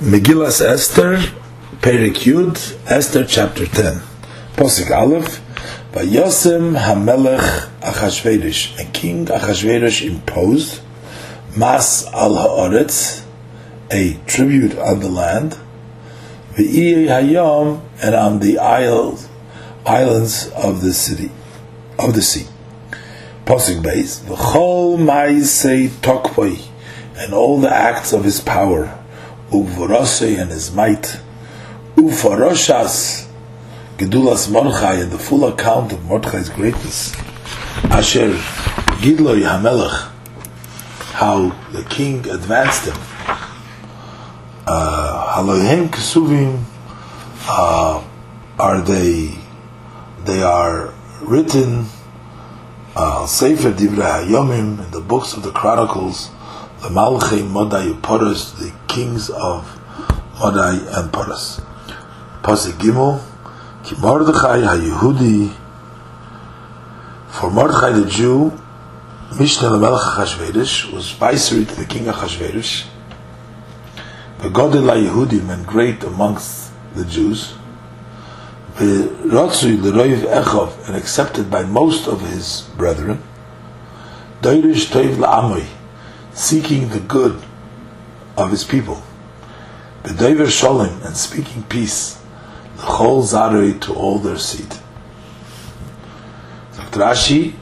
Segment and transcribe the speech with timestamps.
[0.00, 1.18] Megillas Esther,
[1.80, 2.56] Perik Yud,
[2.88, 4.00] Esther chapter 10.
[4.54, 5.40] Posik Aleph,
[5.90, 10.80] Vayosem Hamelech Achashverosh, and King Achashverosh imposed
[11.56, 13.24] Mas al Haaretz,
[13.90, 15.58] a tribute on the land,
[16.52, 19.28] V'iyei Hayom, and on the isles,
[19.84, 21.32] islands of the city,
[21.98, 22.46] of the sea.
[23.44, 26.68] Posik Beis, V'chol Maisei Tokvoi,
[27.16, 28.97] and all the acts of his power,
[29.50, 31.18] Uvvorosei and his might,
[31.96, 33.26] Ufaroshas,
[33.96, 37.14] Gedulas Mordechai, and the full account of Mordechai's greatness,
[37.84, 38.34] Asher
[39.00, 40.10] Gidloi Hamelech,
[41.14, 42.96] how the king advanced him,
[44.66, 46.62] Halohem Kesuvim,
[47.48, 48.04] uh,
[48.58, 49.34] are they,
[50.24, 51.86] they are written,
[52.94, 56.30] uh, Sefer Divrei Hayomim, in the books of the Chronicles,
[56.80, 59.64] the Malchei Modai Poros, the kings of
[60.34, 61.60] Modai and Poros.
[62.42, 63.20] Pasuk Gimel,
[63.82, 65.52] Ki Mordechai HaYehudi,
[67.30, 68.52] for Mordechai the Jew,
[69.40, 72.86] Mishnah Lamelech HaChashverosh, was viceroy to the king of Chashverosh,
[74.38, 77.54] Begodel HaYehudim, and great amongst the Jews,
[78.76, 83.20] Berotzui Leroiv Echov, and accepted by most of his brethren,
[84.42, 85.66] Doirish Toiv La'amoi,
[86.38, 87.42] seeking the good
[88.36, 89.02] of his people.
[90.04, 92.22] B'dover Sholem, and speaking peace,
[92.76, 94.72] the L'chol Zarei, to all their seed.
[96.92, 97.54] Rashi,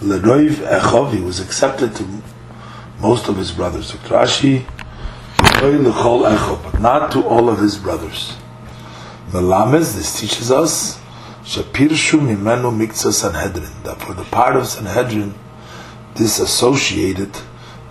[0.00, 2.06] Leroiv Echov, he was accepted to
[3.00, 3.94] most of his brothers.
[3.94, 4.64] L'chol
[6.24, 8.34] Echov, but not to all of his brothers.
[9.30, 10.98] Melames, this teaches us,
[11.42, 15.34] Shapirshu Mimenu Mikza Sanhedrin, that for the part of Sanhedrin,
[16.14, 17.36] disassociated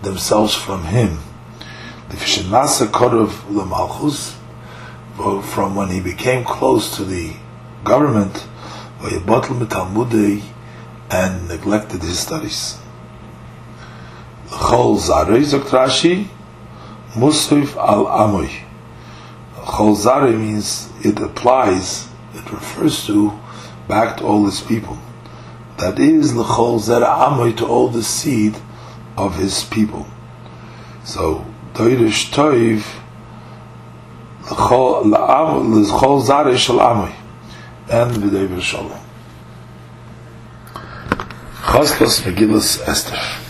[0.01, 1.19] themselves from him.
[5.43, 7.33] From when he became close to the
[7.83, 8.47] government,
[11.11, 12.77] and neglected his studies.
[14.47, 16.27] Chol Zarei Zoktrashi,
[17.13, 18.49] Musrif al Amoy.
[19.55, 23.39] Chol Zarei means it applies, it refers to
[23.87, 24.97] back to all his people.
[25.77, 28.55] That is L'chol Zera Amoy to all the seed
[29.19, 30.07] of his people.
[31.03, 32.83] So, Doirish Toiv,
[34.49, 37.13] L'chol Zarei Shal Amoy,
[37.89, 38.99] and V'dever Shalom.
[41.61, 43.48] Choskas Megillus Esther.